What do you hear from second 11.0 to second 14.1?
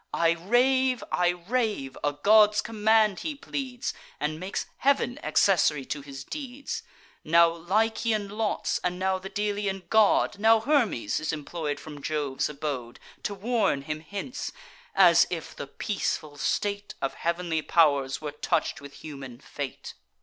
is employ'd from Jove's abode, To warn him